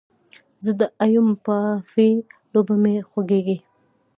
زه 0.63 0.71
د 0.79 0.81
ایم 1.03 1.27
با 1.43 1.59
في 1.91 2.07
لوبه 2.51 2.75
مې 2.83 2.95
خوښیږي 3.09 3.57